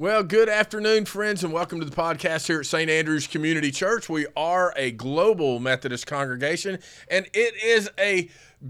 [0.00, 2.88] Well, good afternoon, friends, and welcome to the podcast here at St.
[2.88, 4.08] Andrew's Community Church.
[4.08, 6.78] We are a global Methodist congregation,
[7.10, 8.28] and it is a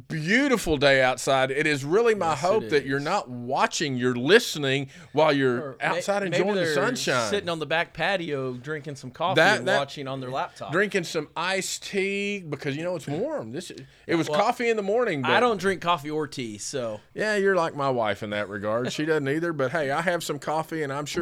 [0.09, 1.51] beautiful day outside.
[1.51, 5.77] It is really my Yes, hope that you're not watching, you're listening while you're Or
[5.81, 7.31] may- outside maybe enjoying the sunshine.
[7.31, 10.73] sitting on the back patio drinking some coffee That- and that- watching on their laptop.
[10.73, 13.53] Drinking some iced tea because you know it's warm.
[13.53, 15.23] This is, it was Well, coffee in the morning.
[15.23, 18.49] But I don't drink coffee or tea, so Yeah, you're like my wife in that
[18.51, 18.93] regard.
[18.93, 19.53] She doesn't either.
[19.55, 21.18] But hey, I have some coffee, and I'm sure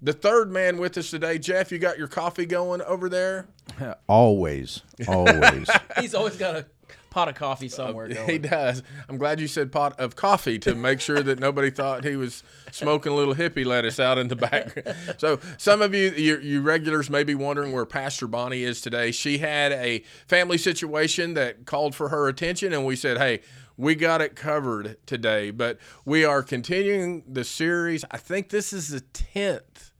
[0.00, 3.46] the third man with us today, Jeff, you got your coffee going over there.
[4.08, 5.68] Always, always.
[6.00, 6.66] he's always got a
[7.10, 8.82] pot of coffee somewhere He does.
[9.08, 12.42] I'm glad you said pot of coffee to make sure that nobody thought he was
[12.70, 14.96] smoking a little hippie lettuce out in the background.
[15.18, 19.10] So some of you, you, you regulars, may be wondering where Pastor Bonnie is today.
[19.10, 23.40] She had a family situation that called for her attention, and we said, "Hey,
[23.78, 28.04] we got it covered today." But we are continuing the series.
[28.10, 29.92] I think this is the tenth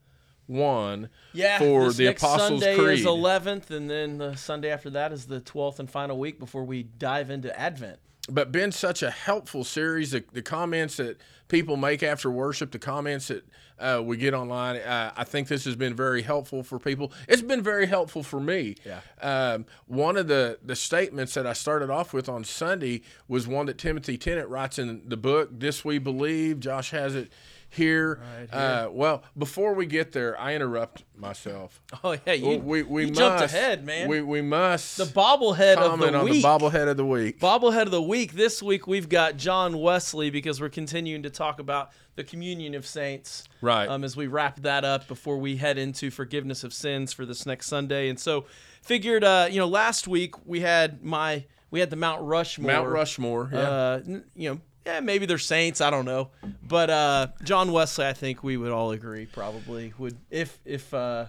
[0.47, 2.99] one Yeah, for the Apostles' Sunday Creed.
[3.01, 6.65] is 11th, and then the Sunday after that is the 12th and final week before
[6.65, 7.99] we dive into Advent.
[8.29, 10.11] But been such a helpful series.
[10.11, 13.45] The, the comments that people make after worship, the comments that
[13.79, 17.13] uh, we get online, uh, I think this has been very helpful for people.
[17.27, 18.77] It's been very helpful for me.
[18.85, 19.01] Yeah.
[19.23, 23.67] Um, one of the the statements that I started off with on Sunday was one
[23.67, 25.49] that Timothy Tennent writes in the book.
[25.59, 26.61] This we believe.
[26.61, 27.33] Josh has it.
[27.71, 28.21] Here.
[28.37, 31.81] Right Uh, well, before we get there, I interrupt myself.
[32.05, 34.09] Oh yeah, you, we we you must, jumped ahead, man.
[34.09, 36.43] We we must the bobblehead of comment the on week.
[36.43, 37.41] the bobblehead of the week.
[37.41, 38.33] Bobblehead of the week.
[38.33, 42.87] This week we've got John Wesley because we're continuing to talk about the communion of
[42.87, 43.45] saints.
[43.61, 43.89] Right.
[43.89, 47.47] Um, as we wrap that up before we head into forgiveness of sins for this
[47.47, 48.47] next Sunday, and so
[48.83, 52.73] figured, uh, you know, last week we had my we had the Mount Rushmore.
[52.73, 53.51] Mount Rushmore.
[53.53, 53.59] Yeah.
[53.59, 54.01] Uh,
[54.35, 55.81] you know, yeah, maybe they're saints.
[55.81, 56.31] I don't know,
[56.67, 61.27] but uh, John Wesley, I think we would all agree probably would if if uh,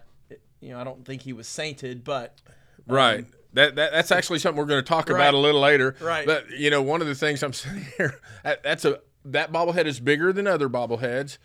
[0.62, 2.36] you know, I don't think he was sainted, but
[2.88, 3.26] Right.
[3.54, 5.16] That, that that's actually something we're going to talk Right.
[5.16, 5.96] about a little later.
[6.00, 6.26] Right.
[6.26, 9.86] But you know, one of the things I'm saying here, that, that's a that bobblehead
[9.86, 11.38] is bigger than other bobbleheads,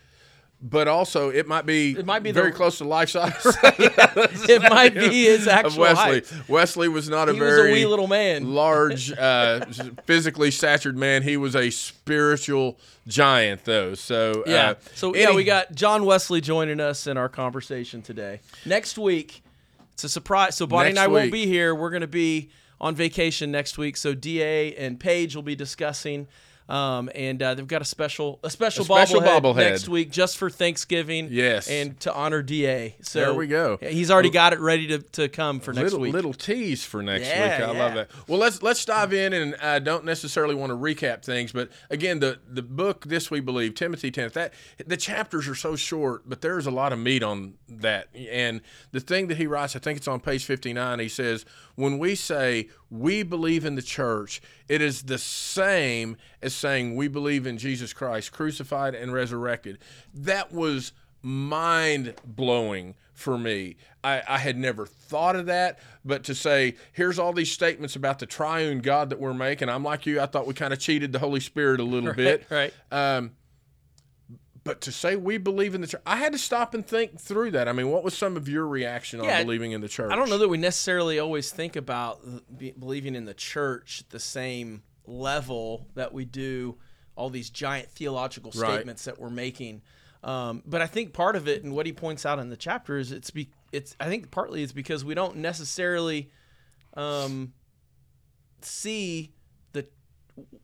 [0.66, 3.34] but also it might be It might be very the- close to life size.
[3.62, 6.02] it might be his actual Wesley.
[6.02, 6.32] height.
[6.48, 8.54] Wesley was not a He was a very wee little man.
[8.54, 9.66] large, uh,
[10.06, 11.22] physically statured man.
[11.22, 13.94] He was a spiritual giant, though.
[13.94, 14.70] So Yeah.
[14.70, 18.40] uh, so yeah, we got John Wesley joining us in our conversation today.
[18.64, 19.42] Next week,
[19.92, 20.56] it's a surprise.
[20.56, 21.74] So Bonnie and I won't be here.
[21.74, 23.96] We're going to be on vacation next week.
[23.98, 26.26] So Da and Paige will be discussing.
[26.66, 29.56] Um, and uh, they've got a special a special, A special bobblehead, bobblehead.
[29.56, 31.28] next week just for Thanksgiving.
[31.30, 31.68] Yes.
[31.68, 32.94] and to honor Da.
[33.02, 33.76] So There we go.
[33.82, 36.14] He's already got it ready to, to come for next little, week.
[36.14, 37.68] Little tease for next Yeah, week.
[37.68, 37.78] I yeah.
[37.84, 38.10] love that.
[38.26, 42.20] Well, let's let's dive in, and I don't necessarily want to recap things, but again,
[42.20, 44.32] the the book "This We Believe," Timothy Tennent.
[44.32, 44.54] That
[44.86, 48.08] the chapters are so short, but there's a lot of meat on that.
[48.14, 50.98] And the thing that he writes, I think it's on page fifty nine.
[50.98, 51.44] He says,
[51.76, 57.08] "When we say we believe in the church, it is the same as saying we
[57.08, 59.78] believe in Jesus Christ, crucified and resurrected."
[60.12, 60.92] That was
[61.22, 63.76] mind blowing for me.
[64.02, 68.18] I, I had never thought of that, but to say, here's all these statements about
[68.18, 71.12] the triune God that we're making, I'm like you, I thought we kind of cheated
[71.12, 72.44] the Holy Spirit a little bit.
[72.50, 72.74] right.
[72.90, 73.32] Um,
[74.64, 77.52] but to say we believe in the church, I had to stop and think through
[77.52, 77.68] that.
[77.68, 80.10] I mean, what was some of your reaction on Yeah, believing in the church?
[80.10, 82.20] I don't know that we necessarily always think about
[82.78, 86.78] believing in the church at the same level that we do
[87.14, 88.74] all these giant theological Right.
[88.76, 89.82] statements that we're making.
[90.24, 92.96] Um, but I think part of it, and what he points out in the chapter,
[92.96, 96.30] is it's be, it's I think partly it's because we don't necessarily
[96.94, 97.52] um,
[98.62, 99.33] see.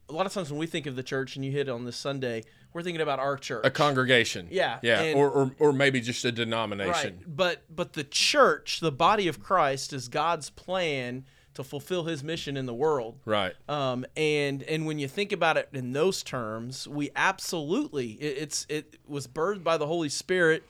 [0.09, 1.97] A lot of times when we think of the church, and you hit on this
[1.97, 2.43] Sunday,
[2.73, 3.65] we're thinking about our church.
[3.65, 4.49] A congregation.
[4.51, 5.01] Yeah, Yeah.
[5.01, 7.17] and- Or, or, or maybe just a denomination.
[7.19, 7.37] Right.
[7.37, 12.57] But but the church, the body of Christ, is God's plan to fulfill His mission
[12.57, 13.19] in the world.
[13.25, 13.55] Right.
[13.69, 18.67] Um, and and when you think about it in those terms, we absolutely it, it's
[18.69, 20.65] it was birthed by the Holy Spirit.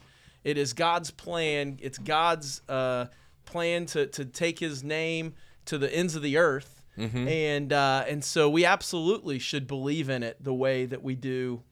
[0.44, 1.78] It is God's plan.
[1.82, 3.06] It's God's uh,
[3.46, 5.34] plan to to take His name
[5.66, 6.79] to the ends of the earth.
[7.28, 11.62] And uh, and so we absolutely should believe in it the way that we do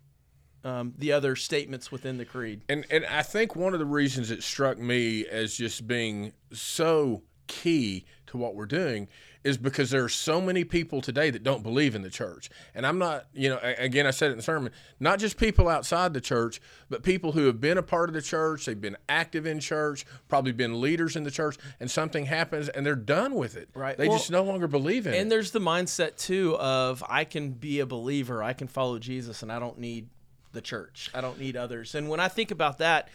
[0.64, 2.62] um, the other statements within the creed.
[2.68, 7.22] And and I think one of the reasons it struck me as just being so
[7.46, 9.08] key to what we're doing
[9.44, 12.50] is because there are so many people today that don't believe in the church.
[12.74, 15.68] And I'm not, you know, again, I said it in the sermon, not just people
[15.68, 18.96] outside the church, but people who have been a part of the church, they've been
[19.08, 23.34] active in church, probably been leaders in the church, and something happens and they're done
[23.34, 23.68] with it.
[23.74, 23.96] Right.
[23.96, 25.22] They Well, just no longer believe in And it.
[25.22, 29.42] And there's the mindset too of I can be a believer, I can follow Jesus,
[29.42, 30.08] and I don't need
[30.52, 31.10] the church.
[31.14, 31.94] I don't need others.
[31.94, 33.08] And when I think about that,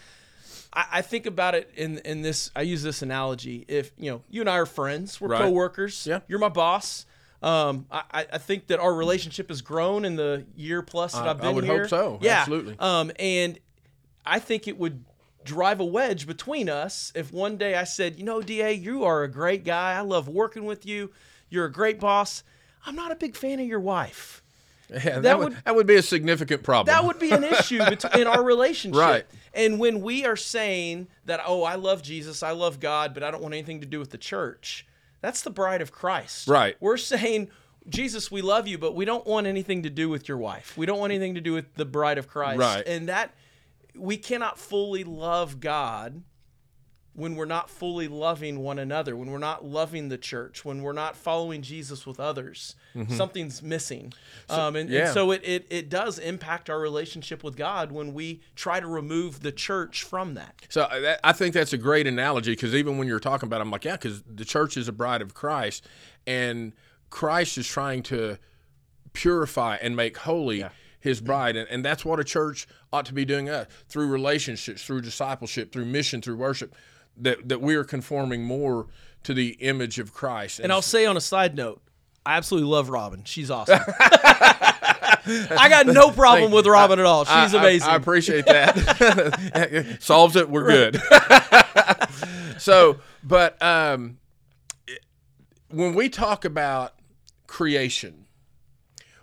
[0.73, 2.51] I, I think about it in in this.
[2.55, 3.65] I use this analogy.
[3.67, 5.41] If you know, you and I are friends, we're Right.
[5.41, 6.05] coworkers.
[6.07, 6.19] Yeah.
[6.27, 7.05] You're my boss.
[7.41, 11.31] Um, I, I think that our relationship has grown in the year plus that I-
[11.31, 11.63] I've been here.
[11.63, 12.19] I would hope so.
[12.21, 12.39] Yeah.
[12.39, 12.75] Absolutely.
[12.79, 13.59] Um, and
[14.25, 15.03] I think it would
[15.43, 19.23] drive a wedge between us if one day I said, you know, Da, you are
[19.23, 19.91] a great guy.
[19.93, 21.11] I love working with you.
[21.49, 22.43] You're a great boss.
[22.85, 24.41] I'm not a big fan of your wife.
[24.89, 26.93] Yeah, that, That would, would- that would be a significant problem.
[26.95, 27.81] That would be an issue
[28.17, 28.97] in our relationship.
[29.01, 29.25] Right.
[29.53, 33.31] And when we are saying that, oh, I love Jesus, I love God, but I
[33.31, 34.87] don't want anything to do with the church,
[35.21, 36.47] that's the bride of Christ.
[36.47, 36.75] Right.
[36.79, 37.49] We're saying,
[37.87, 40.75] Jesus, we love you, but we don't want anything to do with your wife.
[40.77, 42.59] We don't want anything to do with the bride of Christ.
[42.59, 42.83] Right.
[42.87, 43.33] And that
[43.95, 46.23] we cannot fully love God
[47.15, 50.93] when we're not fully loving one another, when we're not loving the church, when we're
[50.93, 52.75] not following Jesus with others.
[53.09, 54.13] Something's missing.
[54.49, 55.13] um, and, and Mm-hmm.
[55.13, 59.41] so it, it, it does impact our relationship with God when we try to remove
[59.41, 60.55] the church from that.
[60.69, 63.57] So uh, that, I think that's a great analogy because even when you're talking about,
[63.59, 65.85] it, I'm like, yeah, because the church is a bride of Christ,
[66.27, 66.73] and
[67.09, 68.37] Christ is trying to
[69.13, 70.65] purify and make holy
[70.99, 74.83] His bride, and, and that's what a church ought to be doing uh, through relationships,
[74.83, 76.75] through discipleship, through mission, through worship,
[77.17, 78.87] that that we are conforming more
[79.23, 80.59] to the image of Christ.
[80.59, 81.81] And I'll say on a side note,
[82.25, 83.23] I absolutely love Robin.
[83.25, 83.79] She's awesome.
[85.25, 87.25] I got no problem with Robin at all.
[87.25, 87.89] She's I- I- amazing.
[87.89, 89.97] I, appreciate that.
[90.01, 90.49] Solves it.
[90.49, 91.01] We're good.
[92.57, 94.17] so, but um,
[95.69, 96.93] when we talk about
[97.47, 98.25] creation,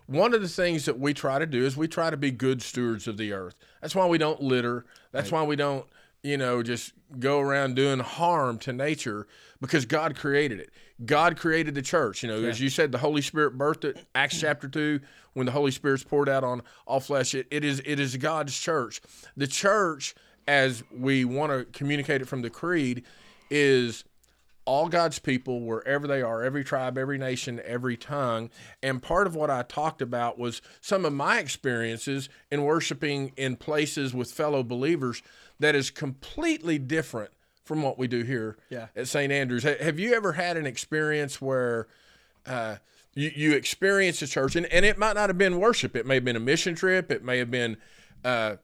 [0.07, 2.63] one of the things that we try to do is we try to be good
[2.63, 3.55] stewards of the earth.
[3.81, 4.85] That's why we don't litter.
[5.13, 5.87] That's why we don't,
[6.22, 9.26] you know, just go around doing harm to nature
[9.61, 10.70] because God created it.
[11.05, 12.22] God created the church.
[12.22, 14.05] You know, as you said, the Holy Spirit birthed it.
[14.14, 15.00] Acts chapter two,
[15.32, 18.58] when the Holy Spirit's poured out on all flesh, it, it is it is God's
[18.58, 19.00] church.
[19.37, 20.14] The church,
[20.46, 23.05] as we want to communicate it from the creed,
[23.50, 24.05] is
[24.67, 28.50] all God's people, wherever they are, every tribe, every nation, every tongue.
[28.82, 33.56] And part of what I talked about was some of my experiences in worshiping in
[33.56, 35.22] places with fellow believers
[35.61, 37.31] that is completely different
[37.65, 38.89] from what we do here Yeah.
[38.97, 39.31] at St.
[39.31, 39.62] Andrews.
[39.62, 41.87] Have you ever had an experience where
[42.47, 42.77] uh,
[43.15, 46.15] you, you experienced a church, and, and it might not have been worship, it may
[46.17, 47.77] have been a mission trip, it may have been.
[48.25, 48.57] Uh,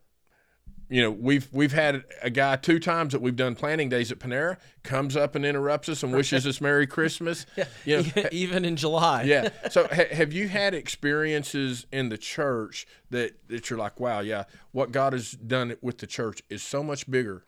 [0.89, 4.19] you know, we've we've had a guy two times that we've done planning days at
[4.19, 7.45] Panera comes up and interrupts us and wishes us Merry Christmas.
[7.85, 9.23] You know, Even in July.
[9.25, 9.49] yeah.
[9.71, 14.45] So ha- have you had experiences in the church that that you're like, wow, yeah,
[14.73, 17.45] what God has done with the church is so much bigger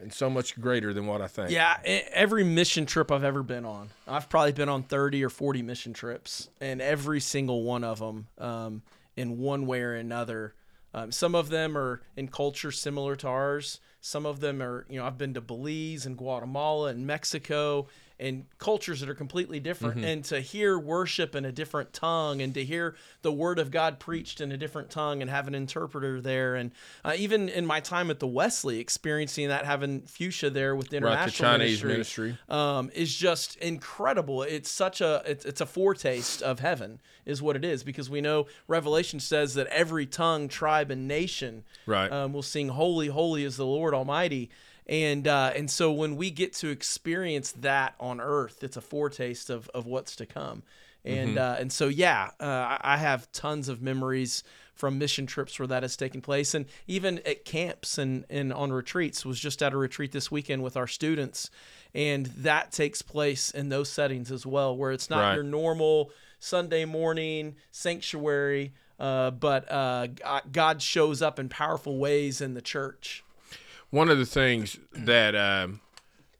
[0.00, 1.50] and so much greater than what I think.
[1.50, 5.62] Yeah, every mission trip I've ever been on, I've probably been on 30 or 40
[5.62, 8.82] mission trips, and every single one of them, um,
[9.16, 10.54] in one way or another,
[10.94, 13.80] um, some of them are in culture similar to ours.
[14.00, 17.86] Some of them are, you know, I've been to Belize and Guatemala and Mexico
[18.22, 20.04] and cultures that are completely different.
[20.04, 23.98] And to hear worship in a different tongue and to hear the word of God
[23.98, 26.54] preached in a different tongue and have an interpreter there.
[26.54, 26.70] And
[27.04, 31.00] uh, even in my time at the Wesley, experiencing that, having fuchsia there with the
[31.00, 32.38] Right, international the Chinese ministry, ministry.
[32.48, 34.42] um, is just incredible.
[34.42, 38.20] It's such a it's, it's a foretaste of heaven, is what it is, because we
[38.20, 42.10] know Revelation says that every tongue, tribe, and nation Right.
[42.12, 44.48] um, will sing, "Holy, holy is the Lord Almighty."
[44.86, 49.48] And uh, and so when we get to experience that on earth, it's a foretaste
[49.50, 50.62] of, of what's to come.
[51.04, 55.66] And uh, and so yeah, uh, I have tons of memories from mission trips where
[55.68, 59.24] that has taken place, and even at camps and and on retreats.
[59.24, 61.50] Was just at a retreat this weekend with our students,
[61.94, 65.34] and that takes place in those settings as well, where it's not Right.
[65.34, 70.08] your normal Sunday morning sanctuary, uh, but uh,
[70.50, 73.24] God shows up in powerful ways in the church.
[73.92, 75.82] One of the things that um,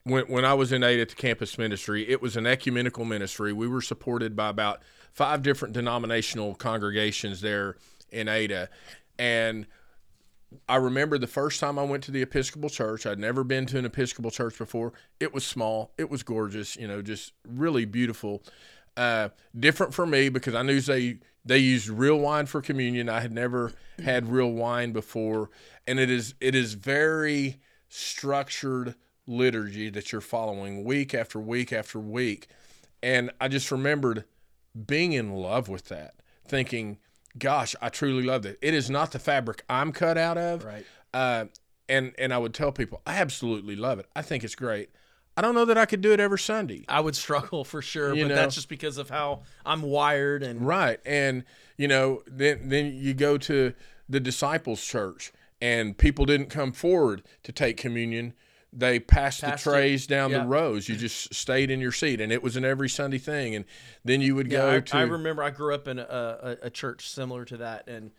[0.05, 3.53] when when I was in Ada at the campus ministry, it was an ecumenical ministry.
[3.53, 4.81] We were supported by about
[5.13, 7.77] five different denominational congregations there
[8.11, 8.71] in Ada,
[9.19, 9.67] and
[10.67, 13.05] I remember the first time I went to the Episcopal Church.
[13.05, 14.95] I'd never been to an Episcopal church before.
[15.21, 15.93] It was small.
[15.99, 16.77] It was gorgeous.
[16.77, 18.43] You know, just really beautiful.
[18.97, 19.29] Uh,
[19.59, 23.09] different for me because I knew they they used real wine for communion.
[23.09, 23.73] I had never
[24.03, 25.51] had real wine before,
[25.87, 28.95] and it is it is very structured
[29.27, 32.49] liturgy that you're following week after week after week.
[33.03, 34.25] And I just remembered
[34.87, 36.15] being in love with that,
[36.47, 36.99] thinking,
[37.39, 38.59] gosh, I truly love it.
[38.63, 40.65] It is not the fabric I'm cut out of.
[40.65, 40.87] Right.
[41.13, 41.47] Uh,
[41.89, 44.07] and and I would tell people, I absolutely love it.
[44.15, 44.91] I think it's great.
[45.37, 46.85] I don't know that I could do it every Sunday.
[46.89, 48.35] I would struggle for sure, You but know?
[48.35, 51.01] that's just because of how I'm wired and Right.
[51.07, 51.45] And
[51.79, 53.73] you know, then then you go to
[54.09, 58.35] the disciples church and people didn't come forward to take communion,
[58.73, 59.75] they passed, Passed the it.
[59.75, 60.39] trays down Yeah.
[60.41, 60.89] the rows.
[60.89, 63.55] You just stayed in your seat, and it was an every Sunday thing.
[63.55, 63.65] And
[64.05, 66.57] then you would Yeah, go I, to I remember I grew up in a, a,
[66.67, 68.11] a church similar to that, and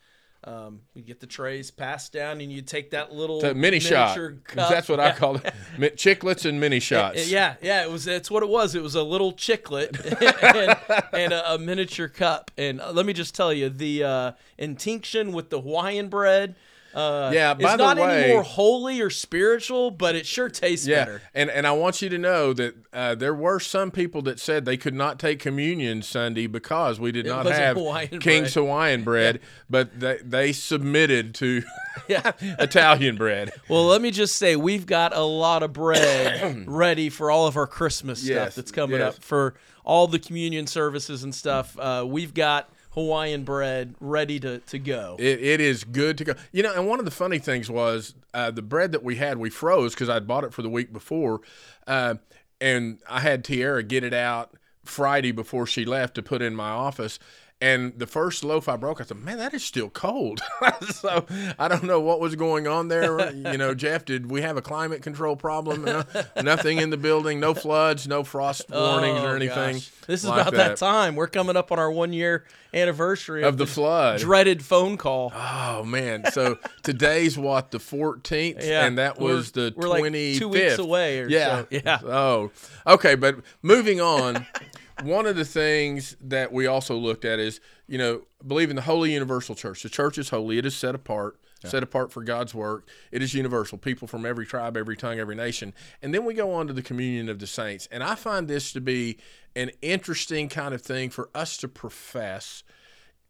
[0.46, 4.16] um, you get the trays passed down, and you take that little mini shot.
[4.16, 4.70] miniature cup.
[4.70, 5.54] That's what I call it.
[5.96, 7.28] Chiclets and mini shots.
[7.28, 8.06] Yeah, yeah, it was.
[8.06, 8.74] It's what it was.
[8.74, 9.98] It was a little chiclet
[10.54, 12.50] and, and a, a miniature cup.
[12.58, 16.56] And uh, let me just tell you, the uh, intinction with the Hawaiian bread.
[16.94, 20.86] Uh, Yeah, by it's not way- any more holy or spiritual, but it sure tastes
[20.86, 21.22] Yeah, better.
[21.34, 24.64] and and I want you to know that uh, there were some people that said
[24.64, 28.64] they could not take communion Sunday because we did It not have Hawaiian King's bread.
[28.64, 31.62] Hawaiian bread, but they they submitted to
[32.08, 33.52] Italian bread.
[33.68, 37.56] Well, let me just say we've got a lot of bread ready for all of
[37.56, 39.16] our Christmas stuff that's coming yes.
[39.16, 41.78] up for all the communion services and stuff.
[41.78, 45.16] Uh, we've got Hawaiian bread ready to, to go.
[45.18, 46.34] It, it is good to go.
[46.52, 49.38] You know, and one of the funny things was uh, the bread that we had,
[49.38, 51.40] we froze because I'd bought it for the week before.
[51.86, 52.14] Uh,
[52.60, 56.70] and I had Tiara get it out Friday before she left to put in my
[56.70, 57.18] office.
[57.64, 60.42] And the first loaf I broke, I said, man, that is still cold.
[60.90, 61.24] so
[61.58, 63.32] I don't know what was going on there.
[63.34, 65.82] You know, Jeff, did we have a climate control problem?
[65.84, 66.04] No,
[66.42, 69.76] nothing in the building, no floods, no frost oh, warnings Oh, or anything.
[69.76, 69.90] gosh.
[70.06, 70.76] This is like about that.
[70.76, 71.16] time.
[71.16, 72.44] We're coming up on our one year
[72.74, 74.20] anniversary Of the flood.
[74.20, 75.32] dreaded phone call.
[75.34, 76.24] Oh man!
[76.32, 80.76] So today's what the 14th, Yeah, and that we're- was the we're like two weeks
[80.78, 81.66] away or yeah, so.
[81.70, 81.98] Yeah.
[82.04, 82.50] Oh,
[82.86, 83.14] okay.
[83.14, 84.44] But moving on,
[85.02, 88.82] one of the things that we also looked at is you know believe in the
[88.82, 89.82] Holy Universal Church.
[89.82, 91.38] The church is holy; it is set apart.
[91.66, 92.86] Set apart for God's work.
[93.10, 93.78] It is universal.
[93.78, 95.72] People from every tribe, every tongue, every nation.
[96.02, 97.88] And then we go on to the communion of the saints.
[97.90, 99.16] And I find this to be
[99.56, 102.64] an interesting kind of thing for us to profess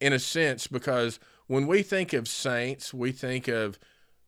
[0.00, 3.78] in a sense because when we think of saints, we think of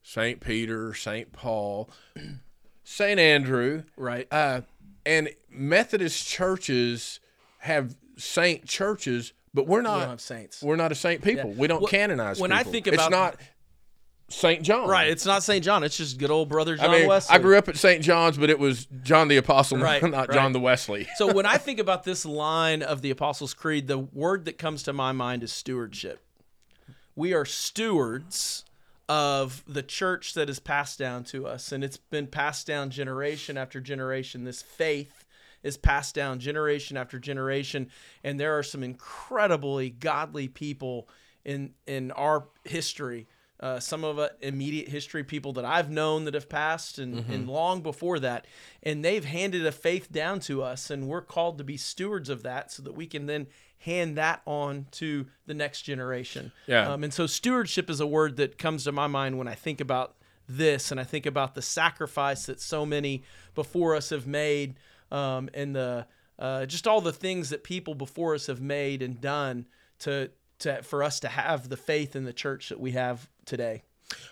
[0.04, 1.90] Saint Peter, Saint Paul,
[2.84, 4.28] Saint Andrew, Right.
[4.30, 4.60] uh,
[5.04, 7.18] and Methodist churches
[7.66, 10.20] have saint churches, but we're we not.
[10.20, 10.62] saints.
[10.62, 11.50] We're not a saint people.
[11.52, 12.40] We don't Well, canonize.
[12.40, 12.72] when I people.
[12.72, 13.36] think it's not
[14.28, 14.88] Saint John.
[14.88, 15.08] Right.
[15.08, 15.64] It's not St.
[15.64, 15.84] John.
[15.84, 17.34] It's just good old brother John I mean, Wesley.
[17.34, 18.02] I grew up at St.
[18.02, 20.34] John's, but it was John the Apostle, Right, not right.
[20.34, 21.06] John the Wesley.
[21.16, 24.82] so when I think about this line of the Apostles' Creed, the word that comes
[24.84, 26.20] to my mind is stewardship.
[27.14, 28.64] We are stewards
[29.08, 33.56] of the church that is passed down to us, and it's been passed down generation
[33.56, 34.42] after generation.
[34.42, 35.24] This faith
[35.66, 37.90] is passed down generation after generation,
[38.22, 41.08] and there are some incredibly godly people
[41.44, 43.26] in in our history.
[43.58, 47.48] Uh, some of it immediate history people that I've known that have passed and, and
[47.48, 48.46] long before that.
[48.82, 52.42] And they've handed a faith down to us, and we're called to be stewards of
[52.42, 53.46] that so that we can then
[53.78, 56.52] hand that on to the next generation.
[56.66, 56.92] Yeah.
[56.92, 59.80] Um, and so stewardship is a word that comes to my mind when I think
[59.80, 60.16] about
[60.48, 63.22] this and I think about the sacrifice that so many
[63.54, 64.76] before us have made
[65.10, 66.06] um, and the
[66.38, 69.66] uh, just all the things that people before us have made and done
[70.00, 73.82] to to for us to have the faith in the church that we have today.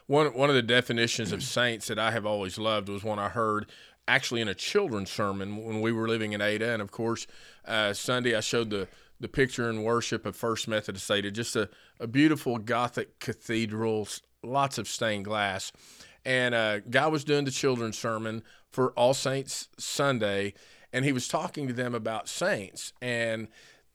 [0.07, 3.29] One one of the definitions of saints that I have always loved was one I
[3.29, 3.67] heard
[4.07, 7.27] actually in a children's sermon when we were living in Ada, and of course
[7.65, 8.89] uh, Sunday I showed the
[9.21, 14.09] the picture in worship of First Methodist Ada, just a, a beautiful Gothic cathedral,
[14.43, 15.73] lots of stained glass,
[16.25, 20.55] and uh, guy was doing the children's sermon for All Saints Sunday,
[20.93, 23.49] and he was talking to them about saints and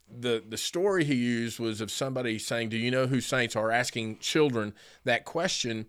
[0.09, 3.71] the the story he used was of somebody saying, "Do you know who saints are?"
[3.71, 5.85] Asking children that question,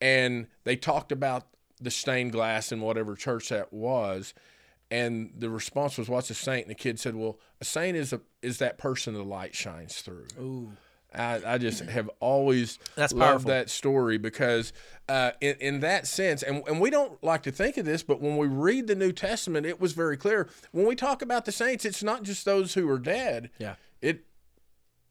[0.00, 1.46] and they talked about
[1.80, 4.34] the stained glass in whatever church that was,
[4.90, 8.12] and the response was, "What's a saint?" And the kid said, "Well, a saint is
[8.12, 10.72] a is that person the light shines through." Ooh.
[11.14, 13.48] I, I just have always That's loved powerful.
[13.50, 14.72] that story because
[15.08, 18.20] uh, in, in that sense, and, and we don't like to think of this, but
[18.20, 20.48] when we read the New Testament, it was very clear.
[20.70, 23.50] When we talk about the saints, it's not just those who are dead.
[23.58, 23.74] Yeah.
[24.00, 24.24] It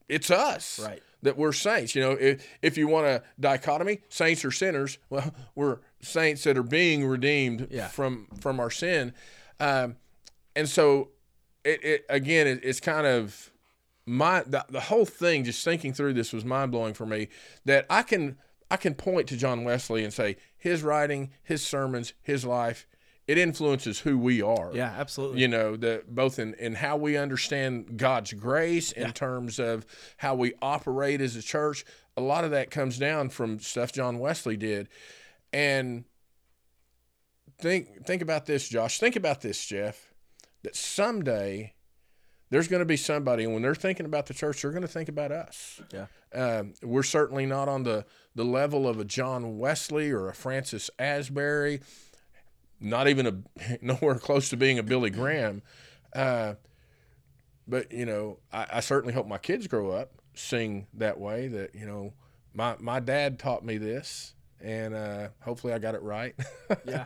[0.10, 0.80] it's us.
[0.80, 1.02] Right.
[1.24, 1.94] That we're saints.
[1.94, 6.58] You know, if, if you want a dichotomy, saints or sinners, well, we're saints that
[6.58, 7.88] are being redeemed Yeah.
[7.90, 9.14] from from our sin.
[9.60, 9.98] Um,
[10.56, 11.10] and so
[11.64, 13.51] it, it again it, it's kind of
[14.06, 17.28] my the, the whole thing just thinking through this was mind blowing for me
[17.66, 18.38] that I can
[18.70, 22.88] I can point to John Wesley and say his writing, his sermons, his life,
[23.28, 24.72] it influences who we are.
[24.74, 25.42] Yeah, absolutely.
[25.42, 29.86] You know, the both in, in how we understand God's grace in terms of
[30.18, 31.86] how we operate as a church.
[32.18, 34.90] A lot of that comes down from stuff John Wesley did.
[35.54, 36.06] And
[37.60, 39.00] think think about this, Josh.
[39.00, 40.14] Think about this, Jeff.
[40.64, 41.74] That someday
[42.52, 44.88] there's going to be somebody, and when they're thinking about the church, they're going to
[44.88, 45.82] think about us.
[45.92, 46.06] Yeah.
[46.34, 48.06] Um, we're certainly not on the,
[48.36, 51.82] the level of a John Wesley or a Francis Asbury,
[52.80, 55.64] not even a nowhere close to being a Billy Graham.
[56.14, 56.54] Uh,
[57.68, 61.48] but you know, I, I certainly hope my kids grow up sing that way.
[61.48, 62.14] That you know,
[62.54, 66.36] my my dad taught me this, and uh, hopefully I got it right.
[66.86, 67.06] Yeah.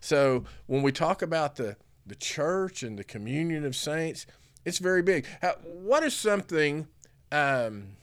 [0.00, 1.76] so when we talk about the
[2.06, 4.26] the church and the communion of saints,
[4.66, 5.24] it's very big.
[5.40, 6.88] How, what is something,
[7.32, 7.96] um,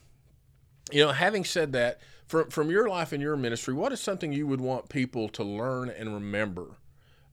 [0.91, 4.33] you know, having said that, from from your life and your ministry, what is something
[4.33, 6.77] you would want people to learn and remember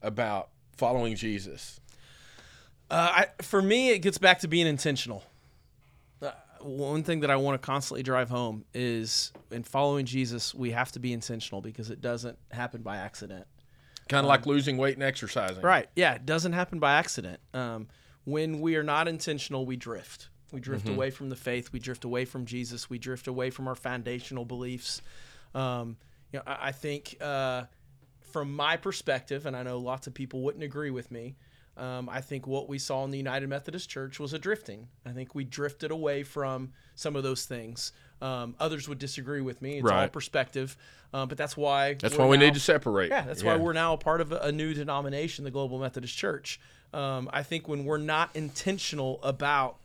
[0.03, 1.81] about following Jesus?
[2.91, 5.23] Uh, I, for me, it gets back to being intentional.
[6.21, 10.73] Uh, one thing that I want to constantly drive home is in following Jesus, we
[10.73, 13.47] have to be intentional because it doesn't happen by accident.
[14.09, 15.63] Kind of like losing weight and exercising.
[15.63, 15.89] Right.
[15.95, 16.15] Yeah.
[16.15, 17.39] It doesn't happen by accident.
[17.55, 17.87] Um,
[18.31, 20.29] when we are not intentional, we drift.
[20.53, 21.73] We drift away from the faith.
[21.73, 22.91] We drift away from Jesus.
[22.91, 25.01] We drift away from our foundational beliefs.
[25.55, 25.97] Um,
[26.33, 27.65] you know, I, I think uh,
[28.33, 31.37] from my perspective, and I know lots of people wouldn't agree with me.
[31.77, 34.89] Um, I think what we saw in the United Methodist Church was a drifting.
[35.07, 37.93] I think we drifted away from some of those things.
[38.21, 39.79] Um, others would disagree with me.
[39.79, 40.13] It's all Right.
[40.13, 40.77] perspective,
[41.15, 43.09] um, but that's why That's why we now- need to separate.
[43.11, 46.19] yeah, that's why we're now a part of a, a new denomination, the Global Methodist
[46.19, 46.61] Church.
[46.93, 49.77] Um, I think when we're not intentional about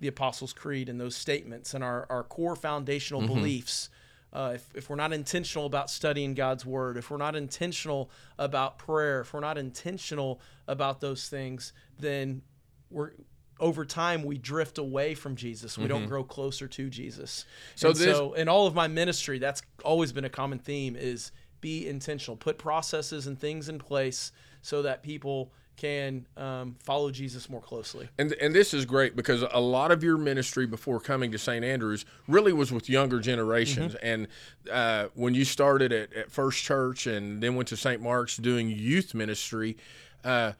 [0.00, 3.34] the Apostles' Creed and those statements and our, our core foundational Mm-hmm.
[3.34, 3.90] beliefs,
[4.32, 8.78] uh, if, if we're not intentional about studying God's Word, if we're not intentional about
[8.78, 12.42] prayer, if we're not intentional about those things, then
[12.90, 13.12] we're
[13.60, 15.78] over time we drift away from Jesus.
[15.78, 17.44] We don't grow closer to Jesus.
[17.46, 17.76] Mm-hmm.
[17.76, 20.96] So And this- so in all of my ministry, that's always been a common theme
[20.96, 27.10] is be intentional, put processes and things in place so that people can um, follow
[27.10, 28.08] Jesus more closely.
[28.18, 31.64] And and this is great because a lot of your ministry before coming to St.
[31.64, 33.94] Andrews really was with younger generations.
[33.94, 34.06] Mm-hmm.
[34.06, 34.28] And
[34.70, 38.00] uh, when you started at, at First Church and then went to St.
[38.00, 39.76] Mark's doing youth ministry,
[40.24, 40.52] uh,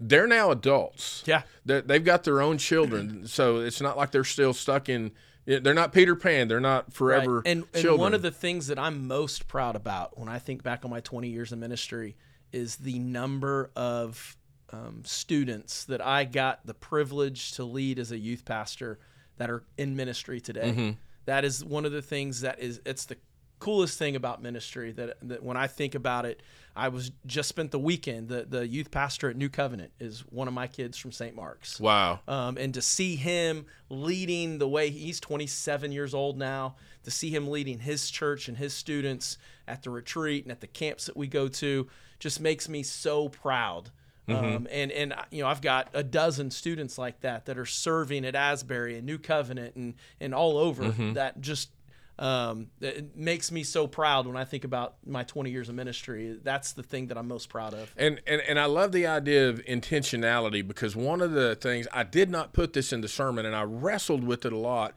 [0.00, 1.22] they're now adults.
[1.26, 1.42] Yeah.
[1.64, 5.12] They're, they've got their own children, so it's not like they're still stuck in.
[5.46, 6.48] They're not Peter Pan.
[6.48, 8.00] They're not forever And, and children.
[8.00, 10.98] one of the things that I'm most proud about when I think back on my
[10.98, 12.16] 20 years of ministry
[12.52, 14.36] is the number of
[14.72, 18.98] um, students that I got the privilege to lead as a youth pastor
[19.36, 20.70] that are in ministry today.
[20.70, 20.90] Mm-hmm.
[21.26, 23.16] That is one of the things that is it's the
[23.58, 26.42] coolest thing about ministry that, that when I think about it,
[26.74, 28.28] I was just spent the weekend.
[28.28, 31.34] The the youth pastor at New Covenant is one of my kids from St.
[31.34, 32.20] Mark's wow.
[32.28, 37.30] um, and to see him leading the way he's 27 years old now to see
[37.30, 41.16] him leading his church and his students at the retreat and at the camps that
[41.16, 41.86] we go to
[42.18, 43.90] just makes me so proud
[44.28, 48.24] um, and and you know I've got a dozen students like that that are serving
[48.24, 51.70] at Asbury and New Covenant and and all over that just
[52.18, 56.38] um, it makes me so proud when I think about my 20 years of ministry.
[56.42, 57.92] That's the thing that I'm most proud of.
[57.96, 62.04] And, and and I love the idea of intentionality because one of the things I
[62.04, 64.94] did not put this in the sermon and I wrestled with it a lot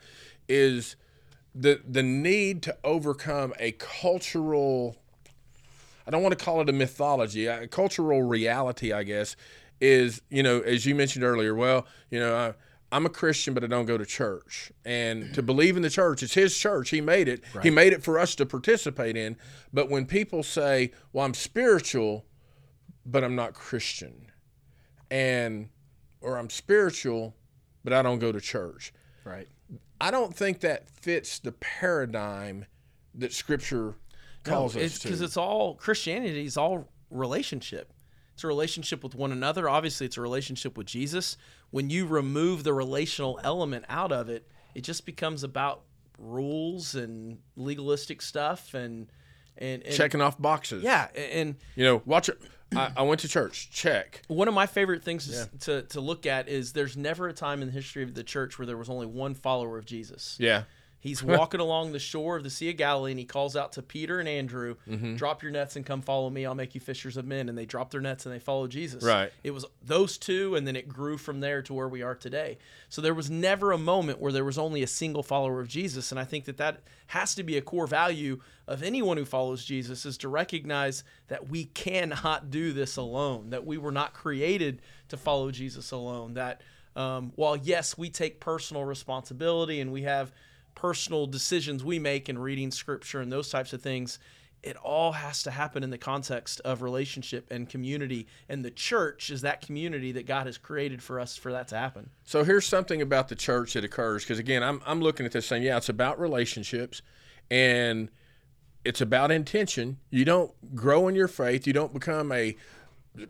[0.48, 0.96] is
[1.54, 4.96] the the need to overcome a cultural
[6.10, 9.36] I don't want to call it a mythology, a cultural reality, I guess,
[9.80, 12.54] is, you know, as you mentioned earlier, well, you know, I,
[12.92, 14.72] I'm a Christian, but I don't go to church.
[14.84, 16.90] And to believe in the church, it's his church.
[16.90, 17.44] He made it.
[17.62, 19.38] He made it for us to participate in.
[19.72, 22.26] But when people say, well, I'm spiritual,
[23.06, 24.32] but I'm not Christian,
[25.12, 25.70] and,
[26.22, 27.36] or I'm spiritual,
[27.84, 28.94] but I don't go to church.
[29.24, 29.48] Right.
[30.02, 32.66] I don't think that fits the paradigm
[33.14, 33.94] that Scripture
[34.44, 37.94] calls us because it's all Christianity is all relationship.
[38.34, 39.68] It's a relationship with one another.
[39.68, 41.36] Obviously, it's a relationship with Jesus.
[41.72, 45.82] When you remove the relational element out of it, it just becomes about
[46.18, 49.12] rules and legalistic stuff and
[49.58, 50.84] and, and checking off boxes.
[50.84, 51.08] yeah.
[51.16, 52.40] And You know, watch it.
[52.76, 53.72] I, I went to church.
[53.72, 54.22] Check.
[54.28, 57.62] one of my favorite things to, to to look at is there's never a time
[57.62, 60.38] in the history of the church where there was only one follower of Jesus.
[60.40, 60.64] Yeah.
[61.02, 63.82] He's walking along the shore of the Sea of Galilee and he calls out to
[63.82, 65.16] Peter and Andrew, Mm-hmm.
[65.16, 66.46] drop your nets and come follow me.
[66.46, 67.48] I'll make you fishers of men.
[67.48, 69.04] And they drop their nets and they follow Jesus.
[69.04, 69.32] Right.
[69.44, 72.58] It was those two, and then it grew from there to where we are today.
[72.90, 76.12] So there was never a moment where there was only a single follower of Jesus.
[76.12, 79.64] And I think that that has to be a core value of anyone who follows
[79.66, 84.82] Jesus is to recognize that we cannot do this alone, that we were not created
[85.08, 86.34] to follow Jesus alone.
[86.34, 86.62] That
[86.96, 90.32] um, while, yes, we take personal responsibility and we have
[90.82, 94.20] personal decisions we make in reading scripture and those types of things
[94.62, 98.28] it all has to happen in the context of relationship and community.
[98.50, 101.78] And the church is that community that God has created for us for that to
[101.78, 102.10] happen.
[102.26, 105.46] So here's something about the church that occurs because again, I'm I'm looking at this
[105.46, 107.02] saying, yeah, it's about relationships,
[107.50, 108.10] and
[108.84, 109.98] it's about intention.
[110.10, 111.66] You don't grow in your faith.
[111.66, 112.56] You don't become a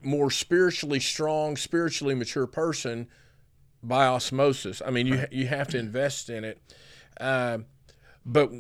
[0.01, 3.07] more spiritually strong, spiritually mature person
[3.83, 4.81] by osmosis.
[4.85, 6.59] I mean, you you have to invest in it,
[7.19, 7.59] uh,
[8.25, 8.51] but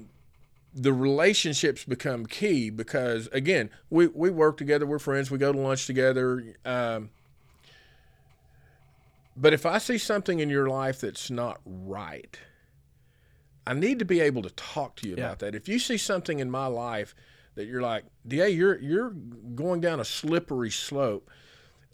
[0.73, 4.85] the relationships become key because again, we we work together.
[4.85, 5.31] We're friends.
[5.31, 6.55] We go to lunch together.
[6.65, 7.09] Um,
[9.35, 12.37] but if I see something in your life that's not right,
[13.65, 15.25] I need to be able to talk to you Yeah.
[15.25, 15.55] about that.
[15.55, 17.15] If you see something in my life
[17.55, 19.11] that you're like, Da, you're you're
[19.55, 21.29] going down a slippery slope.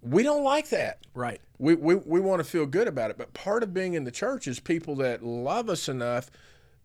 [0.02, 1.00] We don't like that.
[1.16, 1.42] Right.
[1.58, 3.18] We, we, we want to feel good about it.
[3.18, 6.30] But part of being in the church is people that love us enough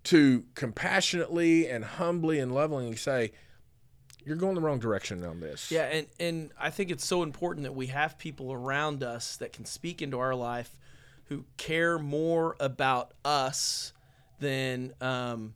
[0.05, 3.33] to compassionately and humbly and lovingly say,
[4.25, 5.71] You're going the wrong direction on this.
[5.71, 9.53] Yeah, and and I think it's so important that we have people around us that
[9.53, 10.77] can speak into our life
[11.27, 13.93] who care more about us
[14.41, 15.55] than um,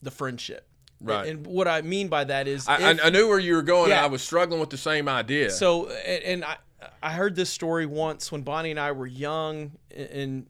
[0.00, 0.66] the friendship.
[1.00, 1.28] Right.
[1.28, 3.62] And, what I mean by that is, I, if- I, I knew where you were
[3.62, 3.90] going.
[3.90, 4.02] Yeah.
[4.02, 5.50] I was struggling with the same idea.
[5.50, 6.56] so and, and I
[7.02, 10.46] I heard this story once when Bonnie and I were young and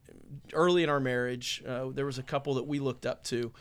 [0.52, 1.62] early in our marriage.
[1.66, 3.52] Uh, there was a couple that we looked up to,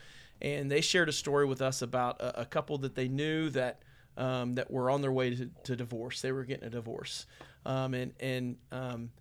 [0.42, 3.82] and they shared a story with us about a, a couple that they knew that
[4.18, 6.22] um, that were on their way to, to divorce.
[6.22, 7.26] They were getting a divorce,
[7.66, 9.12] um, and and um,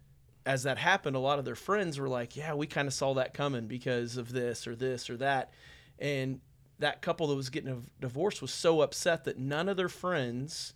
[0.44, 3.14] as that happened, a lot of their friends were like, "Yeah, we kind of saw
[3.14, 5.52] that coming because of this or this or that,"
[5.98, 6.40] and
[6.78, 10.74] that couple that was getting a divorce was so upset that none of their friends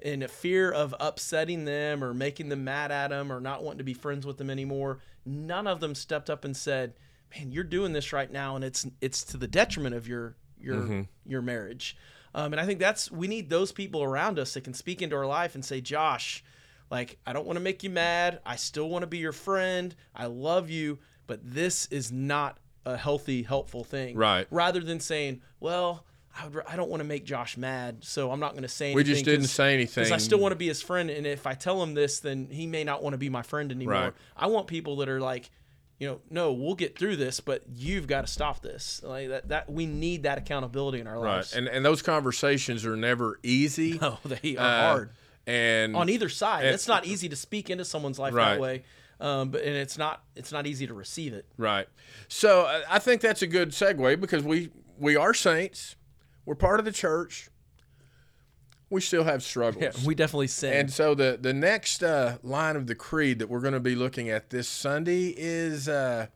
[0.00, 3.78] in a fear of upsetting them or making them mad at them or not wanting
[3.78, 6.94] to be friends with them anymore, none of them stepped up and said,
[7.34, 11.06] "Man, you're doing this right now, and it's it's to the detriment of your your
[11.26, 11.96] your marriage."
[12.34, 15.16] Um, and I think that's we need those people around us that can speak into
[15.16, 16.44] our life and say, "Josh,
[16.90, 18.40] like I don't want to make you mad.
[18.44, 19.94] I still want to be your friend.
[20.14, 24.46] I love you, but this is not a healthy, helpful thing." Right.
[24.50, 28.40] Rather than saying, "Well." I, would, I don't want to make Josh mad, so I'm
[28.40, 28.96] not going to say anything.
[28.96, 30.02] we just didn't say anything.
[30.04, 32.48] because I still want to be his friend, and if I tell him this, then
[32.50, 33.94] he may not want to be my friend anymore.
[33.94, 34.12] Right.
[34.36, 35.50] I want people that are like,
[35.98, 39.00] you know, no, we'll get through this, but you've got to stop this.
[39.04, 41.52] Like that, that we need that accountability in our lives.
[41.54, 41.58] Right.
[41.60, 43.98] And, and those conversations are never easy.
[44.02, 45.10] no, they are Uh, hard
[45.46, 46.64] And on either side.
[46.66, 48.54] it's not easy to speak into someone's life Right.
[48.54, 48.82] that way,
[49.20, 51.46] um, but and it's not it's not easy to receive it.
[51.56, 51.86] Right.
[52.26, 55.94] So uh, I think that's a good segue because we we are saints.
[56.46, 57.48] We're part of the church.
[58.90, 59.82] We still have struggles.
[59.82, 60.72] Yeah, we definitely sin.
[60.74, 63.94] and so the the next uh, line of the creed that we're going to be
[63.94, 66.26] looking at this Sunday is uh,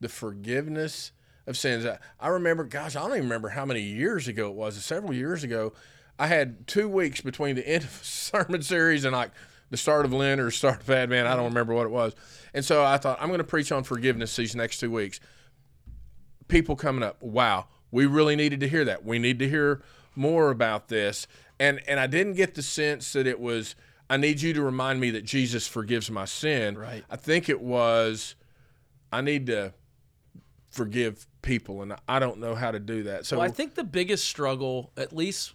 [0.00, 1.12] the forgiveness
[1.46, 1.86] of sins.
[1.86, 4.84] I, I remember, gosh, I don't even remember how many years ago it was.
[4.84, 5.72] Several years ago,
[6.18, 9.30] I had two weeks between the end of a sermon series and like
[9.70, 11.26] the start of Lent or start of Advent.
[11.26, 12.14] I don't remember what it was.
[12.52, 15.20] And so I thought I'm going to preach on forgiveness these next two weeks
[16.48, 19.06] people coming up, wow, we really needed to hear that.
[19.06, 19.80] We need to hear
[20.14, 21.26] more about this.
[21.58, 23.74] And and I didn't get the sense that it was
[24.10, 26.76] I need you to remind me that Jesus forgives my sin.
[26.76, 27.02] Right.
[27.08, 28.34] I think it was
[29.10, 29.72] I need to
[30.68, 33.24] forgive people and I don't know how to do that.
[33.24, 35.54] So Well, I think the biggest struggle, at least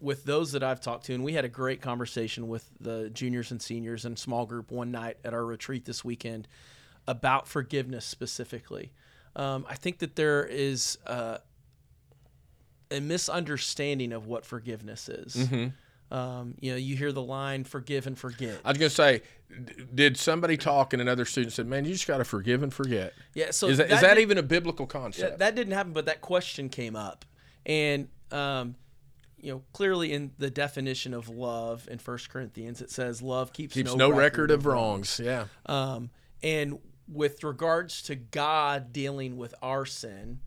[0.00, 3.50] with those that I've talked to, and we had a great conversation with the juniors
[3.50, 6.48] and seniors and small group one night at our retreat this weekend
[7.06, 8.92] about forgiveness specifically.
[9.36, 11.38] Um, I think that there is uh,
[12.90, 15.34] a misunderstanding of what forgiveness is.
[15.34, 16.14] Mm-hmm.
[16.14, 19.22] Um, you know, you hear the line "forgive and forget." I was going to say,
[19.64, 22.72] d- did somebody talk and another student said, "Man, you just got to forgive and
[22.72, 25.30] forget." Yeah, so is that, is that did- even a biblical concept?
[25.30, 27.24] that, that didn't happen, but that question came up,
[27.66, 28.76] and um,
[29.44, 33.74] you know, clearly in the definition of love in First Corinthians, it says love keeps,
[33.74, 35.20] Keeps no, record of wrongs.
[35.22, 35.46] Yeah.
[35.66, 36.10] Um,
[36.42, 40.40] and with regards to God dealing with our sin,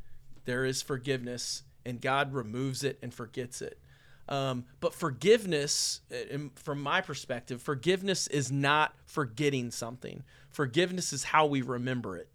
[0.46, 3.80] there is forgiveness, and God removes it and forgets it.
[4.30, 10.24] Um, but forgiveness, uh, from my perspective, forgiveness is not forgetting something.
[10.50, 12.28] Forgiveness is how we remember it.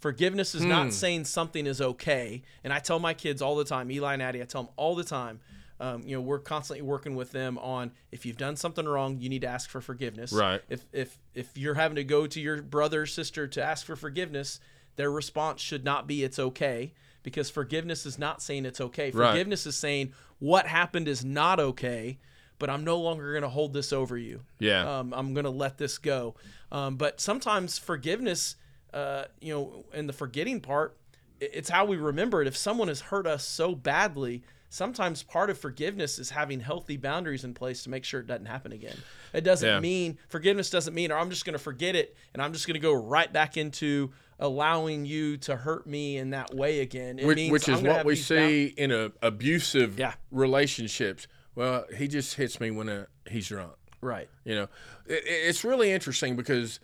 [0.00, 2.42] Forgiveness is not saying something is okay.
[2.64, 4.94] And I tell my kids all the time, Eli and Addie, I tell them all
[4.94, 5.40] the time,
[5.80, 9.30] um, you know, we're constantly working with them on if you've done something wrong, you
[9.30, 10.30] need to ask for forgiveness.
[10.30, 10.60] Right.
[10.68, 13.96] If if if you're having to go to your brother or sister to ask for
[13.96, 14.60] forgiveness,
[14.96, 19.10] their response should not be it's okay because forgiveness is not saying it's okay.
[19.10, 19.30] Right.
[19.30, 22.18] Forgiveness is saying what happened is not okay,
[22.58, 24.42] but I'm no longer going to hold this over you.
[24.58, 24.98] Yeah.
[24.98, 26.34] Um, I'm going to let this go.
[26.70, 28.56] Um, but sometimes forgiveness,
[28.92, 30.96] uh, you know, and the forgetting part,
[31.40, 32.48] it's how we remember it.
[32.48, 37.44] If someone has hurt us so badly sometimes part of forgiveness is having healthy boundaries
[37.44, 38.96] in place to make sure it doesn't happen again.
[39.34, 39.80] It doesn't Yeah.
[39.80, 42.74] mean forgiveness doesn't mean or I'm just going to forget it and I'm just going
[42.74, 47.18] to go right back into allowing you to hurt me in that way again.
[47.18, 50.14] It which, means which is what we see in a abusive Yeah.
[50.30, 51.26] relationships.
[51.54, 53.72] Well, he just hits me when uh, he's drunk.
[54.00, 54.28] right.
[54.44, 54.68] You know,
[55.06, 56.80] it, it's really interesting because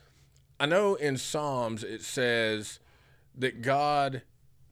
[0.58, 2.80] I know in Psalms it says
[3.38, 4.22] that God,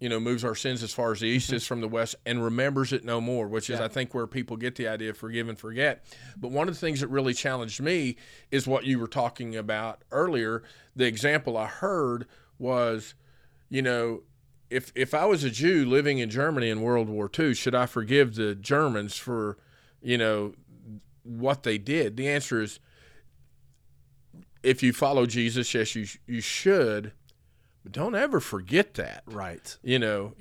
[0.04, 1.56] you know, moves our sins as far as the east Mm-hmm.
[1.56, 4.58] is from the west and remembers it no more, which is, I think, where people
[4.58, 6.04] get the idea of forgive and forget.
[6.36, 8.16] But one of the things that really challenged me
[8.50, 10.62] is what you were talking about earlier.
[10.94, 12.26] The example I heard
[12.58, 13.14] was,
[13.70, 14.24] you know,
[14.68, 17.86] if if I was a Jew living in Germany in World War II, should I
[17.86, 19.56] forgive the Germans for,
[20.02, 20.52] you know,
[21.22, 22.18] what they did?
[22.18, 22.78] The answer is
[24.62, 27.12] if you follow Jesus, yes, you you should,
[27.84, 29.22] but don't ever forget that.
[29.26, 29.76] Right.
[29.82, 30.34] You know,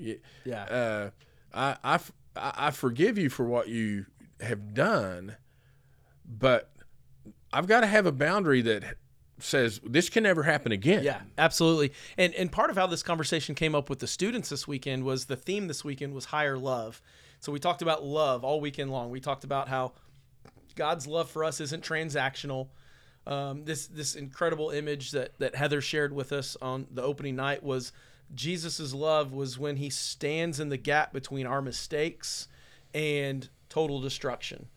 [0.44, 0.64] Yeah.
[0.64, 1.10] uh,
[1.54, 2.00] I, I
[2.36, 4.08] I forgive you for what you
[4.42, 5.36] have done,
[6.26, 6.72] but
[7.52, 8.84] I've got to have a boundary that
[9.40, 11.04] says this can never happen again.
[11.04, 11.94] Yeah, absolutely.
[12.18, 15.26] And and part of how this conversation came up with the students this weekend was
[15.26, 17.02] the theme this weekend was higher love.
[17.40, 19.12] So we talked about love all weekend long.
[19.12, 19.94] We talked about how
[20.76, 22.70] God's love for us isn't transactional.
[23.26, 27.64] Um, this this incredible image that that Heather shared with us on the opening night
[27.64, 27.94] was
[28.36, 32.48] Jesus's love was when he stands in the gap between our mistakes
[32.94, 34.68] and total destruction.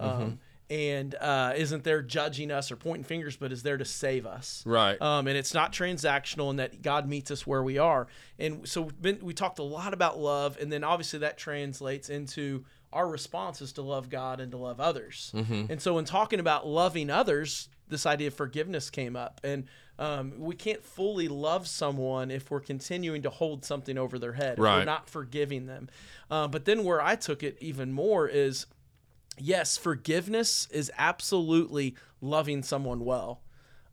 [0.00, 4.26] Um, and uh, isn't there judging us or pointing fingers, but is there to save
[4.26, 4.62] us.
[4.66, 5.00] Right.
[5.00, 8.06] Um, and it's not transactional, and that God meets us where we are.
[8.38, 12.08] And so we've been, we talked a lot about love, and then obviously that translates
[12.08, 15.32] into our response is to love God and to love others.
[15.70, 19.64] And so in talking about loving others, this idea of forgiveness came up, and
[19.98, 24.52] um, we can't fully love someone if we're continuing to hold something over their head.
[24.52, 25.88] If we're not forgiving them.
[26.30, 28.66] Uh, but then where I took it even more is
[29.38, 33.42] yes, forgiveness is absolutely loving someone well.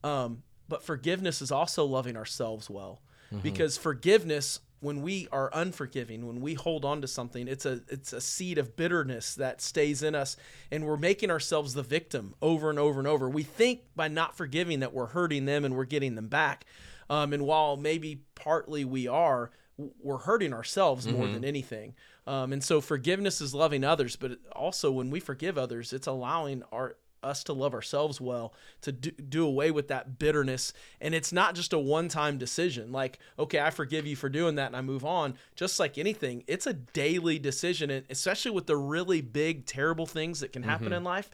[0.03, 3.01] Um, but forgiveness is also loving ourselves well.
[3.43, 8.11] Because forgiveness, when we are unforgiving, when we hold on to something, it's a it's
[8.11, 10.35] a seed of bitterness that stays in us,
[10.69, 13.29] and we're making ourselves the victim over and over and over.
[13.29, 16.65] We think by not forgiving that we're hurting them and we're getting them back.
[17.09, 21.93] Um, and while maybe partly we are, we're hurting ourselves more than anything.
[22.27, 26.63] Um, and so forgiveness is loving others, but also when we forgive others, it's allowing
[26.71, 30.73] our us to love ourselves well, to do, do away with that bitterness.
[30.99, 34.55] And it's not just a one time decision like, okay, I forgive you for doing
[34.55, 35.35] that and I move on.
[35.55, 37.89] Just like anything, it's a daily decision.
[37.89, 41.29] And especially with the really big, terrible things that can happen in life,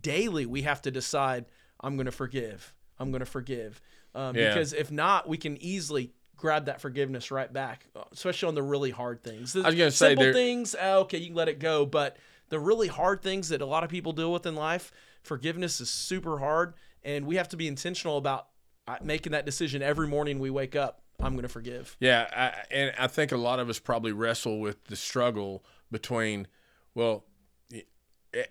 [0.00, 1.46] daily we have to decide,
[1.80, 2.74] I'm going to forgive.
[2.98, 3.80] I'm going to forgive.
[4.14, 4.48] Um, Yeah.
[4.48, 8.90] Because if not, we can easily grab that forgiveness right back, especially on the really
[8.90, 9.52] hard things.
[9.52, 11.86] The I was gonna say simple things, uh, okay, you can let it go.
[11.86, 12.16] But
[12.48, 14.90] the really hard things that a lot of people deal with in life,
[15.22, 18.48] forgiveness is super hard, and we have to be intentional about
[18.86, 21.02] uh, making that decision every morning we wake up.
[21.20, 21.96] I'm going to forgive.
[22.00, 26.48] Yeah, I, and I think a lot of us probably wrestle with the struggle between,
[26.94, 27.24] well,
[27.72, 28.44] eh,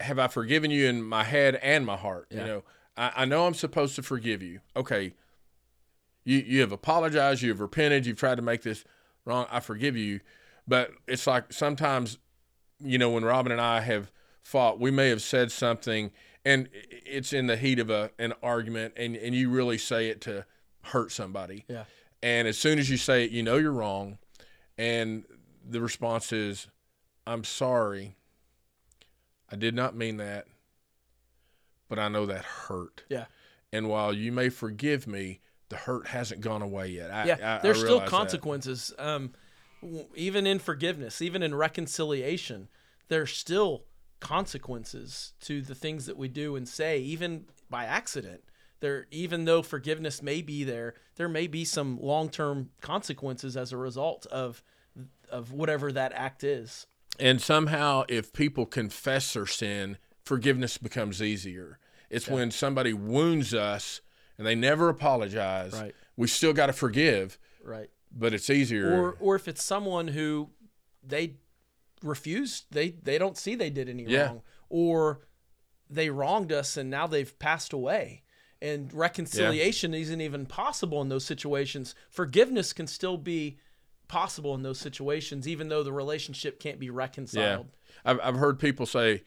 [0.00, 2.26] have I forgiven you in my head and my heart?
[2.30, 2.64] You know,
[2.96, 4.60] I, I know I'm supposed to forgive you.
[4.76, 5.14] Okay,
[6.24, 8.84] you you have apologized, you have repented, you've tried to make this
[9.24, 9.46] wrong.
[9.50, 10.20] I forgive you,
[10.68, 12.18] but it's like sometimes,
[12.80, 14.10] you know, when Robin and I have
[14.50, 16.10] fought, we may have said something,
[16.44, 20.20] and it's in the heat of a an argument, and and you really say it
[20.22, 20.44] to
[20.82, 21.64] hurt somebody.
[21.68, 21.84] Yeah.
[22.22, 24.18] And as soon as you say it, you know you're wrong.
[24.76, 25.24] And
[25.66, 26.66] the response is,
[27.26, 28.16] I'm sorry.
[29.50, 30.46] I did not mean that.
[31.88, 33.04] But I know that hurt.
[33.08, 33.26] Yeah.
[33.72, 37.10] And while you may forgive me, the hurt hasn't gone away yet.
[37.10, 38.92] I, Yeah, I- I there's still consequences.
[38.98, 39.32] Um,
[40.14, 42.68] even in forgiveness, even in reconciliation,
[43.08, 43.84] there's still
[44.20, 48.42] consequences to the things that we do and say, even by accident.
[48.80, 53.76] There, even though forgiveness may be there, there may be some long-term consequences as a
[53.76, 54.62] result of
[55.30, 56.86] of whatever that act is.
[57.18, 61.78] And somehow, if people confess their sin, forgiveness becomes easier.
[62.08, 64.00] It's when somebody wounds us
[64.36, 65.72] and they never apologize.
[65.74, 65.94] Right.
[66.16, 67.90] We still got to forgive, Right.
[68.10, 68.90] but it's easier.
[68.92, 70.50] Or or if it's someone who
[71.06, 71.34] they
[72.02, 74.26] refused, they they don't see they did any Yeah.
[74.26, 75.20] wrong, or
[75.88, 78.22] they wronged us and now they've passed away.
[78.62, 81.94] And reconciliation isn't even possible in those situations.
[82.10, 83.58] Forgiveness can still be
[84.06, 87.68] possible in those situations, even though the relationship can't be Yeah, reconciled.
[88.04, 89.22] I've I've heard people say,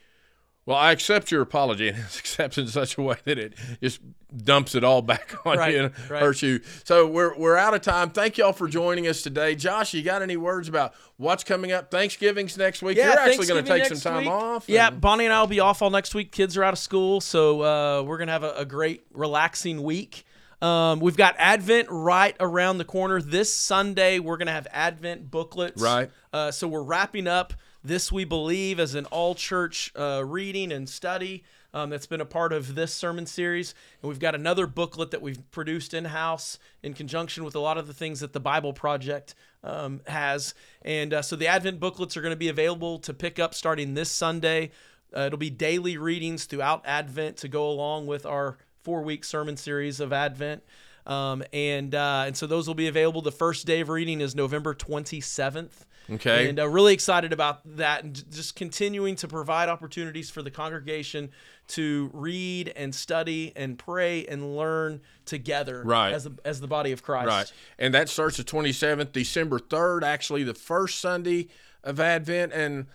[0.65, 3.99] Well, I accept your apology, and it's accepted in such a way that it just
[4.36, 6.21] dumps it all back on Right, you and right.
[6.21, 6.62] hurts you.
[6.86, 8.12] So we're we're out of time.
[8.12, 9.56] Thank y'all for joining us today.
[9.56, 11.91] Josh, you got any words about what's coming up?
[11.91, 12.97] Thanksgiving's next week.
[12.97, 14.30] Yeah, You're actually going to take some time week.
[14.32, 14.69] off.
[14.69, 16.32] Yeah, and- Bonnie and I will be off all next week.
[16.32, 20.23] Kids are out of school, so uh, we're gonna have a, a great, relaxing week.
[20.62, 23.21] Um, we've got Advent right around the corner.
[23.21, 25.82] This Sunday, we're gonna have Advent booklets.
[25.82, 26.10] Right.
[26.32, 30.88] Uh, so we're wrapping up this we believe as an all church uh, reading and
[30.88, 31.43] study.
[31.74, 33.74] Um, that's been a part of this sermon series.
[34.02, 37.78] And we've got another booklet that we've produced in house in conjunction with a lot
[37.78, 40.54] of the things that the Bible Project um, has.
[40.84, 43.96] And uh, so the Advent booklets are going to be available to pick up starting
[43.96, 44.69] this Sunday.
[45.15, 49.58] Uh, it'll be daily readings throughout Advent to go along with our four week sermon
[49.58, 50.63] series of Advent.
[51.06, 53.22] Um, and uh, and so those will be available.
[53.22, 55.86] The first day of reading is November 27th.
[56.11, 56.49] Okay.
[56.49, 61.29] And uh, really excited about that and just continuing to provide opportunities for the congregation
[61.69, 66.11] to read and study and pray and learn together Right.
[66.13, 67.27] as, the, as the body of Christ.
[67.27, 67.53] Right.
[67.79, 71.47] And that starts the 27th, December 3rd, actually the first Sunday
[71.83, 72.51] of Advent.
[72.51, 72.87] And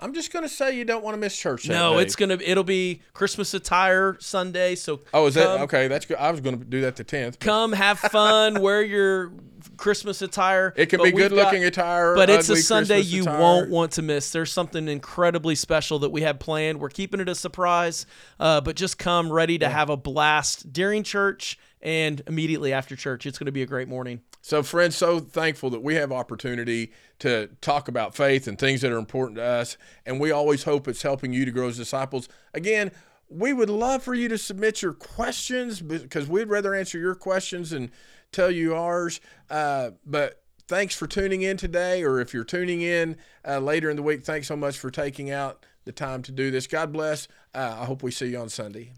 [0.00, 1.68] I'm just going to say you don't want to miss church.
[1.68, 2.02] No, day.
[2.02, 4.74] it's gonna it'll be Christmas attire Sunday.
[4.74, 5.88] So Oh, is that okay?
[5.88, 6.16] That's good.
[6.16, 7.38] I was going to do that the 10th.
[7.38, 9.32] Come have fun, wear your
[9.76, 10.72] Christmas attire.
[10.76, 13.40] It can be good looking attire, but it's a Sunday Christmas you attire.
[13.40, 14.30] won't want to miss.
[14.30, 16.80] There's something incredibly special that we have planned.
[16.80, 18.06] We're keeping it a surprise,
[18.38, 23.26] uh, but just come ready to have a blast during church and immediately after church.
[23.26, 24.20] It's going to be a great morning.
[24.42, 28.90] So, friends, so thankful that we have opportunity to talk about faith and things that
[28.90, 29.76] are important to us,
[30.06, 32.28] and we always hope it's helping you to grow as disciples.
[32.54, 32.90] Again,
[33.28, 37.72] we would love for you to submit your questions because we'd rather answer your questions
[37.72, 37.90] and
[38.32, 39.20] tell you ours.
[39.48, 43.96] Uh, but thanks for tuning in today, or if you're tuning in uh, later in
[43.96, 46.66] the week, thanks so much for taking out the time to do this.
[46.66, 47.28] God bless.
[47.54, 48.94] Uh, I hope we see you on Sunday.